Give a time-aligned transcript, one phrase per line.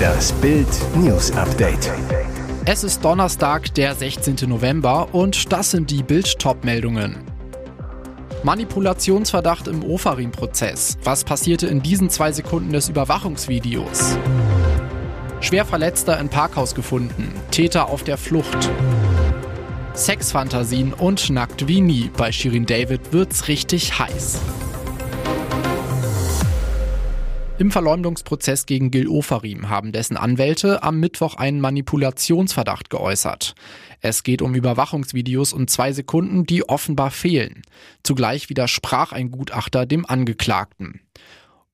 [0.00, 1.90] Das Bild News Update.
[2.64, 4.48] Es ist Donnerstag, der 16.
[4.48, 7.16] November und das sind die Bild-Top-Meldungen.
[8.44, 10.98] Manipulationsverdacht im Ofarim-Prozess.
[11.02, 14.16] Was passierte in diesen zwei Sekunden des Überwachungsvideos?
[15.40, 17.32] Schwer Verletzter im Parkhaus gefunden.
[17.50, 18.70] Täter auf der Flucht.
[19.94, 22.10] Sexfantasien und nackt wie nie.
[22.16, 24.38] Bei Shirin David wird's richtig heiß.
[27.62, 33.54] Im Verleumdungsprozess gegen Gil Ofarim haben dessen Anwälte am Mittwoch einen Manipulationsverdacht geäußert.
[34.00, 37.62] Es geht um Überwachungsvideos und zwei Sekunden, die offenbar fehlen.
[38.02, 41.02] Zugleich widersprach ein Gutachter dem Angeklagten.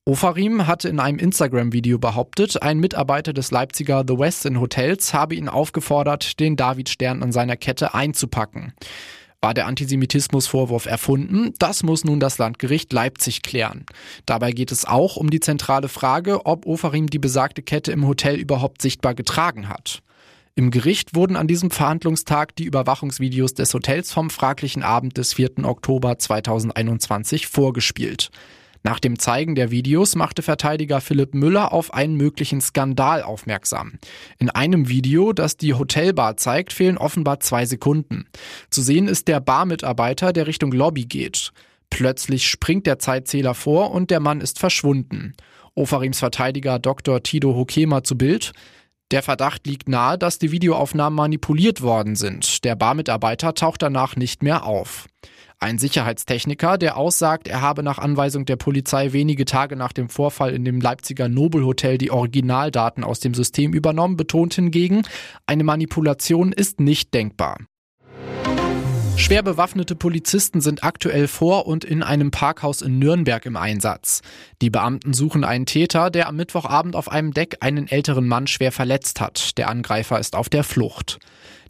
[0.04, 5.48] Ofarim hatte in einem Instagram-Video behauptet, ein Mitarbeiter des Leipziger The Westin Hotels habe ihn
[5.48, 8.74] aufgefordert, den Davidstern an seiner Kette einzupacken.
[9.40, 11.54] War der Antisemitismusvorwurf erfunden?
[11.60, 13.86] Das muss nun das Landgericht Leipzig klären.
[14.26, 18.34] Dabei geht es auch um die zentrale Frage, ob Ofarim die besagte Kette im Hotel
[18.34, 20.02] überhaupt sichtbar getragen hat.
[20.56, 25.64] Im Gericht wurden an diesem Verhandlungstag die Überwachungsvideos des Hotels vom fraglichen Abend des 4.
[25.64, 28.32] Oktober 2021 vorgespielt.
[28.82, 33.98] Nach dem Zeigen der Videos machte Verteidiger Philipp Müller auf einen möglichen Skandal aufmerksam.
[34.38, 38.26] In einem Video, das die Hotelbar zeigt, fehlen offenbar zwei Sekunden.
[38.70, 41.52] Zu sehen ist der Barmitarbeiter, der Richtung Lobby geht.
[41.90, 45.34] Plötzlich springt der Zeitzähler vor und der Mann ist verschwunden.
[45.74, 47.22] Ofarims Verteidiger Dr.
[47.22, 48.52] Tido Hokema zu Bild.
[49.10, 52.64] Der Verdacht liegt nahe, dass die Videoaufnahmen manipuliert worden sind.
[52.64, 55.06] Der Barmitarbeiter taucht danach nicht mehr auf.
[55.60, 60.54] Ein Sicherheitstechniker, der aussagt, er habe nach Anweisung der Polizei wenige Tage nach dem Vorfall
[60.54, 65.02] in dem Leipziger Nobelhotel die Originaldaten aus dem System übernommen, betont hingegen,
[65.46, 67.58] eine Manipulation ist nicht denkbar.
[69.18, 74.22] Schwer bewaffnete Polizisten sind aktuell vor und in einem Parkhaus in Nürnberg im Einsatz.
[74.62, 78.72] Die Beamten suchen einen Täter, der am Mittwochabend auf einem Deck einen älteren Mann schwer
[78.72, 79.58] verletzt hat.
[79.58, 81.18] Der Angreifer ist auf der Flucht.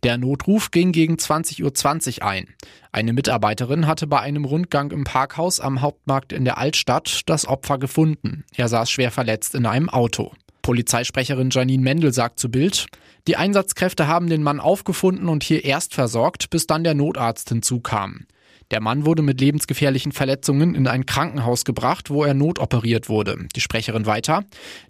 [0.05, 2.55] Der Notruf ging gegen 20.20 Uhr ein.
[2.93, 7.79] Eine Mitarbeiterin hatte bei einem Rundgang im Parkhaus am Hauptmarkt in der Altstadt das Opfer
[7.79, 8.45] gefunden.
[8.55, 10.33] Er saß schwer verletzt in einem Auto.
[10.63, 12.87] Polizeisprecherin Janine Mendel sagt zu Bild,
[13.29, 18.27] die Einsatzkräfte haben den Mann aufgefunden und hier erst versorgt, bis dann der Notarzt hinzukam.
[18.71, 23.47] Der Mann wurde mit lebensgefährlichen Verletzungen in ein Krankenhaus gebracht, wo er notoperiert wurde.
[23.55, 24.45] Die Sprecherin weiter.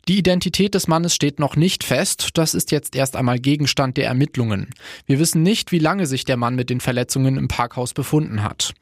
[0.09, 2.31] Die Identität des Mannes steht noch nicht fest.
[2.35, 4.71] Das ist jetzt erst einmal Gegenstand der Ermittlungen.
[5.07, 8.73] Wir wissen nicht, wie lange sich der Mann mit den Verletzungen im Parkhaus befunden hat.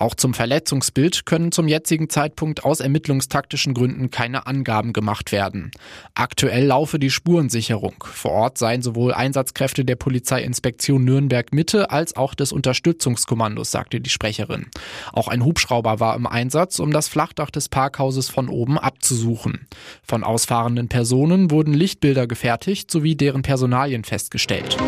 [0.00, 5.72] Auch zum Verletzungsbild können zum jetzigen Zeitpunkt aus ermittlungstaktischen Gründen keine Angaben gemacht werden.
[6.14, 8.02] Aktuell laufe die Spurensicherung.
[8.10, 14.08] Vor Ort seien sowohl Einsatzkräfte der Polizeiinspektion Nürnberg Mitte als auch des Unterstützungskommandos, sagte die
[14.08, 14.68] Sprecherin.
[15.12, 19.68] Auch ein Hubschrauber war im Einsatz, um das Flachdach des Parkhauses von oben abzusuchen.
[20.02, 24.78] Von ausfahrenden Personen wurden Lichtbilder gefertigt sowie deren Personalien festgestellt.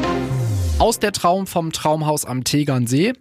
[0.79, 3.13] Aus der Traum vom Traumhaus am Tegernsee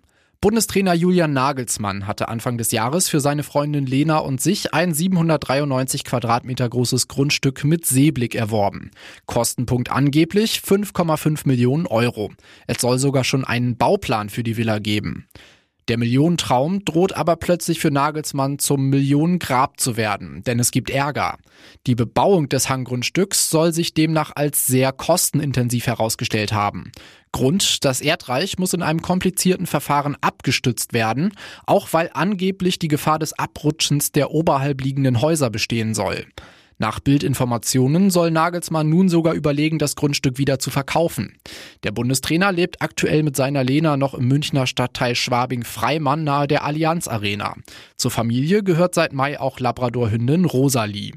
[0.41, 6.03] Bundestrainer Julian Nagelsmann hatte Anfang des Jahres für seine Freundin Lena und sich ein 793
[6.03, 8.89] Quadratmeter großes Grundstück mit Seeblick erworben.
[9.27, 12.31] Kostenpunkt angeblich 5,5 Millionen Euro.
[12.65, 15.27] Es soll sogar schon einen Bauplan für die Villa geben.
[15.91, 21.37] Der Millionentraum droht aber plötzlich für Nagelsmann zum Millionengrab zu werden, denn es gibt Ärger.
[21.85, 26.93] Die Bebauung des Hanggrundstücks soll sich demnach als sehr kostenintensiv herausgestellt haben.
[27.33, 31.33] Grund, das Erdreich muss in einem komplizierten Verfahren abgestützt werden,
[31.65, 36.25] auch weil angeblich die Gefahr des Abrutschens der oberhalb liegenden Häuser bestehen soll.
[36.81, 41.37] Nach Bildinformationen soll Nagelsmann nun sogar überlegen, das Grundstück wieder zu verkaufen.
[41.83, 47.07] Der Bundestrainer lebt aktuell mit seiner Lena noch im Münchner Stadtteil Schwabing-Freimann nahe der Allianz
[47.07, 47.53] Arena.
[47.97, 51.11] Zur Familie gehört seit Mai auch Labradorhündin Rosalie.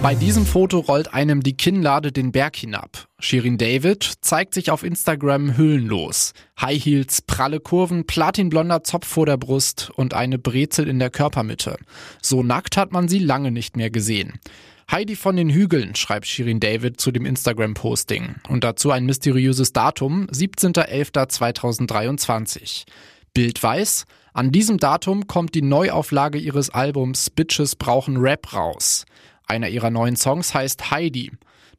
[0.00, 3.08] Bei diesem Foto rollt einem die Kinnlade den Berg hinab.
[3.18, 6.34] Shirin David zeigt sich auf Instagram hüllenlos.
[6.60, 11.76] High Heels, pralle Kurven, platinblonder Zopf vor der Brust und eine Brezel in der Körpermitte.
[12.22, 14.38] So nackt hat man sie lange nicht mehr gesehen.
[14.90, 18.36] Heidi von den Hügeln, schreibt Shirin David zu dem Instagram-Posting.
[18.48, 22.84] Und dazu ein mysteriöses Datum, 17.11.2023.
[23.34, 29.04] Bild weiß, an diesem Datum kommt die Neuauflage ihres Albums Bitches brauchen Rap raus.
[29.48, 31.32] Einer ihrer neuen Songs heißt Heidi.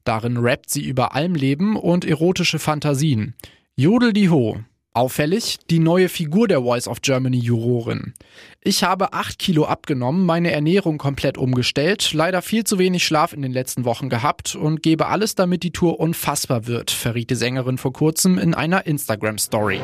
[0.03, 3.35] Darin rappt sie über Almleben und erotische Fantasien.
[3.75, 4.57] Jodel die Ho.
[4.91, 8.15] Auffällig, die neue Figur der Voice of Germany Jurorin.
[8.59, 13.43] Ich habe acht Kilo abgenommen, meine Ernährung komplett umgestellt, leider viel zu wenig Schlaf in
[13.43, 17.77] den letzten Wochen gehabt und gebe alles, damit die Tour unfassbar wird, verriet die Sängerin
[17.77, 19.79] vor kurzem in einer Instagram-Story.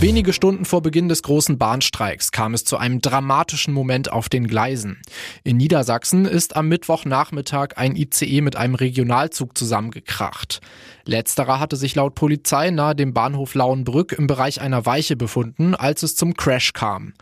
[0.00, 4.46] Wenige Stunden vor Beginn des großen Bahnstreiks kam es zu einem dramatischen Moment auf den
[4.46, 5.02] Gleisen.
[5.44, 10.62] In Niedersachsen ist am Mittwochnachmittag ein ICE mit einem Regionalzug zusammengekracht.
[11.04, 16.02] Letzterer hatte sich laut Polizei nahe dem Bahnhof Lauenbrück im Bereich einer Weiche befunden, als
[16.02, 17.12] es zum Crash kam.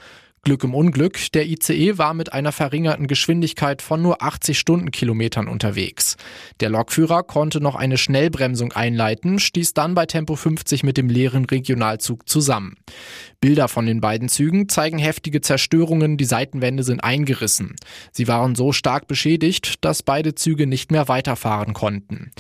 [0.49, 6.17] Glück im Unglück, der ICE war mit einer verringerten Geschwindigkeit von nur 80 Stundenkilometern unterwegs.
[6.61, 11.45] Der Lokführer konnte noch eine Schnellbremsung einleiten, stieß dann bei Tempo 50 mit dem leeren
[11.45, 12.77] Regionalzug zusammen.
[13.43, 17.77] Bilder von den beiden Zügen zeigen heftige Zerstörungen, die Seitenwände sind eingerissen.
[18.11, 22.31] Sie waren so stark beschädigt, dass beide Züge nicht mehr weiterfahren konnten.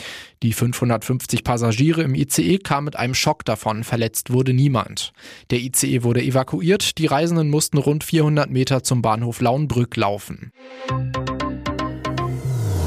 [0.42, 5.12] Die 550 Passagiere im ICE kamen mit einem Schock davon, verletzt wurde niemand.
[5.50, 10.52] Der ICE wurde evakuiert, die Reisenden mussten rund 400 Meter zum Bahnhof Lauenbrück laufen.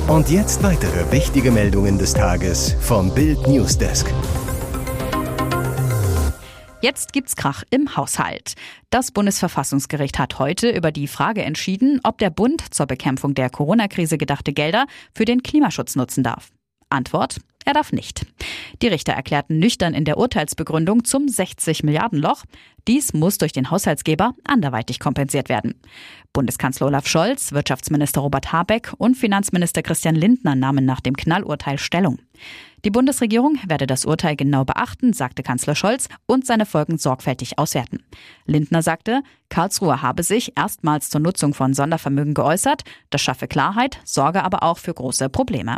[0.08, 4.08] Und jetzt weitere wichtige Meldungen des Tages vom Bild Newsdesk.
[6.82, 8.56] Jetzt gibt's Krach im Haushalt.
[8.90, 14.18] Das Bundesverfassungsgericht hat heute über die Frage entschieden, ob der Bund zur Bekämpfung der Corona-Krise
[14.18, 16.50] gedachte Gelder für den Klimaschutz nutzen darf.
[16.92, 18.26] Antwort, er darf nicht.
[18.82, 22.44] Die Richter erklärten nüchtern in der Urteilsbegründung zum 60 Milliarden Loch,
[22.88, 25.76] dies muss durch den Haushaltsgeber anderweitig kompensiert werden.
[26.34, 32.20] Bundeskanzler Olaf Scholz, Wirtschaftsminister Robert Habeck und Finanzminister Christian Lindner nahmen nach dem Knallurteil Stellung.
[32.84, 38.04] Die Bundesregierung werde das Urteil genau beachten, sagte Kanzler Scholz, und seine Folgen sorgfältig auswerten.
[38.48, 44.44] Lindner sagte, Karlsruhe habe sich erstmals zur Nutzung von Sondervermögen geäußert, das schaffe Klarheit, sorge
[44.44, 45.78] aber auch für große Probleme.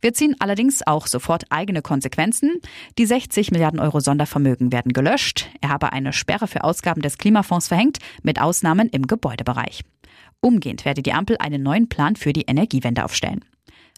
[0.00, 2.60] Wir ziehen allerdings auch sofort eigene Konsequenzen.
[2.98, 5.48] Die 60 Milliarden Euro Sondervermögen werden gelöscht.
[5.60, 9.82] Er habe eine Sperre für Ausgaben des Klimafonds verhängt, mit Ausnahmen im Gebäudebereich.
[10.40, 13.44] Umgehend werde die Ampel einen neuen Plan für die Energiewende aufstellen.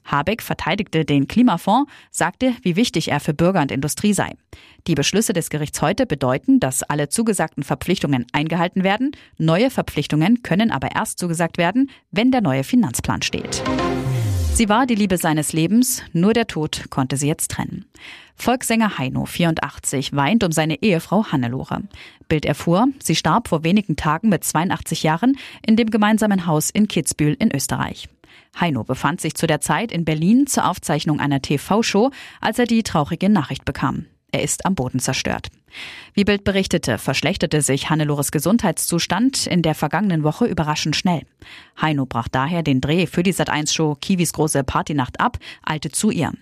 [0.05, 4.33] Habeck verteidigte den Klimafonds, sagte, wie wichtig er für Bürger und Industrie sei.
[4.89, 9.13] Die Beschlüsse des Gerichts heute bedeuten, dass alle zugesagten Verpflichtungen eingehalten werden.
[9.39, 13.63] Neue Verpflichtungen können aber erst zugesagt werden, wenn der neue Finanzplan steht.
[14.55, 17.87] Sie war die Liebe seines Lebens, nur der Tod konnte sie jetzt trennen.
[18.37, 21.83] Volkssänger Heino, 84, weint um seine Ehefrau Hannelore.
[22.29, 26.87] Bild erfuhr, sie starb vor wenigen Tagen mit 82 Jahren in dem gemeinsamen Haus in
[26.87, 28.09] Kitzbühel in Österreich.
[28.61, 32.11] Heino befand sich zu der Zeit in Berlin zur Aufzeichnung einer TV-Show,
[32.41, 34.05] als er die traurige Nachricht bekam.
[34.33, 35.49] Er ist am Boden zerstört.
[36.15, 41.23] Wie Bild berichtete, verschlechterte sich Hannelores Gesundheitszustand in der vergangenen Woche überraschend schnell.
[41.81, 46.33] Heino brach daher den Dreh für die Sat1-Show Kiwis große Partynacht ab, eilte zu ihr.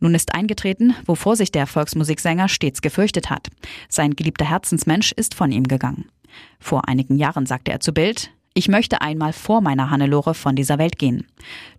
[0.00, 3.48] Nun ist eingetreten, wovor sich der Volksmusiksänger stets gefürchtet hat.
[3.88, 6.06] Sein geliebter Herzensmensch ist von ihm gegangen.
[6.60, 10.78] Vor einigen Jahren sagte er zu Bild, ich möchte einmal vor meiner Hannelore von dieser
[10.78, 11.26] Welt gehen.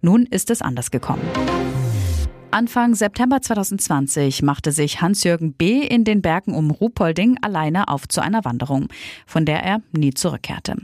[0.01, 1.23] Nun ist es anders gekommen.
[2.49, 5.85] Anfang September 2020 machte sich Hans-Jürgen B.
[5.85, 8.87] in den Bergen um Ruhpolding alleine auf zu einer Wanderung,
[9.25, 10.77] von der er nie zurückkehrte.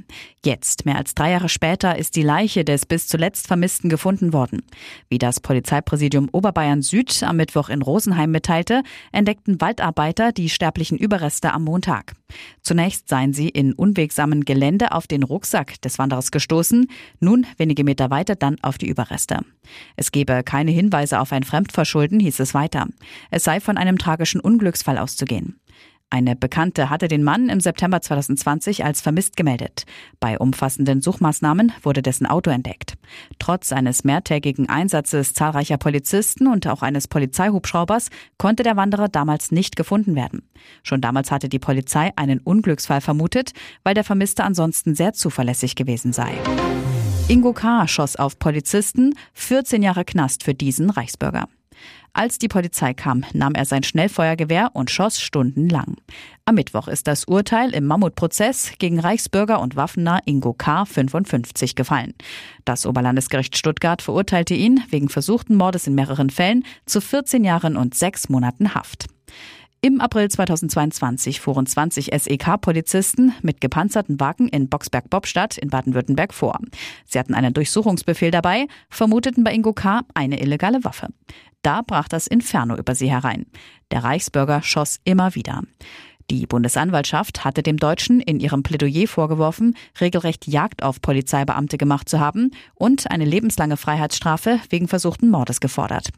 [0.46, 4.62] Jetzt, mehr als drei Jahre später, ist die Leiche des bis zuletzt Vermissten gefunden worden.
[5.08, 8.84] Wie das Polizeipräsidium Oberbayern Süd am Mittwoch in Rosenheim mitteilte,
[9.14, 12.14] entdeckten Waldarbeiter die sterblichen Überreste am Montag.
[12.62, 16.88] Zunächst seien sie in unwegsamen Gelände auf den Rucksack des Wanderers gestoßen,
[17.22, 19.40] nun wenige Meter weiter dann auf die Überreste.
[19.96, 22.88] Es gebe keine Hinweise auf ein Fremdverschulden, hieß es weiter.
[23.30, 25.60] Es sei von einem tragischen Unglücksfall auszugehen.
[26.10, 29.86] Eine Bekannte hatte den Mann im September 2020 als vermisst gemeldet.
[30.20, 32.96] Bei umfassenden Suchmaßnahmen wurde dessen Auto entdeckt.
[33.38, 39.76] Trotz eines mehrtägigen Einsatzes zahlreicher Polizisten und auch eines Polizeihubschraubers konnte der Wanderer damals nicht
[39.76, 40.50] gefunden werden.
[40.82, 46.14] Schon damals hatte die Polizei einen Unglücksfall vermutet, weil der Vermisste ansonsten sehr zuverlässig gewesen
[46.14, 46.32] sei.
[47.30, 47.88] Ingo K.
[47.88, 51.48] schoss auf Polizisten, 14 Jahre Knast für diesen Reichsbürger.
[52.12, 55.96] Als die Polizei kam, nahm er sein Schnellfeuergewehr und schoss stundenlang.
[56.46, 60.86] Am Mittwoch ist das Urteil im Mammutprozess gegen Reichsbürger und Waffener Ingo K.
[60.86, 62.14] 55 gefallen.
[62.66, 67.96] Das Oberlandesgericht Stuttgart verurteilte ihn wegen versuchten Mordes in mehreren Fällen zu 14 Jahren und
[67.96, 69.08] sechs Monaten Haft.
[69.86, 76.58] Im April 2022 fuhren 20 SEK-Polizisten mit gepanzerten Wagen in Boxberg-Bobstadt in Baden-Württemberg vor.
[77.04, 80.04] Sie hatten einen Durchsuchungsbefehl dabei, vermuteten bei Ingo K.
[80.14, 81.10] eine illegale Waffe.
[81.64, 83.46] Da brach das Inferno über sie herein.
[83.92, 85.64] Der Reichsbürger schoss immer wieder.
[86.32, 92.22] Die Bundesanwaltschaft hatte dem Deutschen in ihrem Plädoyer vorgeworfen, regelrecht Jagd auf Polizeibeamte gemacht zu
[92.22, 96.12] haben und eine lebenslange Freiheitsstrafe wegen versuchten Mordes gefordert.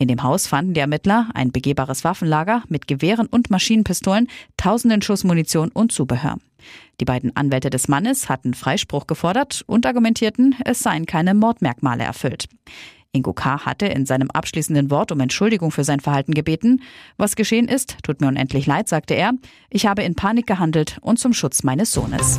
[0.00, 5.24] In dem Haus fanden die Ermittler ein begehbares Waffenlager mit Gewehren und Maschinenpistolen, tausenden Schuss
[5.24, 6.36] Munition und Zubehör.
[7.00, 12.48] Die beiden Anwälte des Mannes hatten Freispruch gefordert und argumentierten, es seien keine Mordmerkmale erfüllt.
[13.10, 13.64] Ingo K.
[13.64, 16.82] hatte in seinem abschließenden Wort um Entschuldigung für sein Verhalten gebeten.
[17.16, 19.32] Was geschehen ist, tut mir unendlich leid, sagte er.
[19.70, 22.38] Ich habe in Panik gehandelt und zum Schutz meines Sohnes.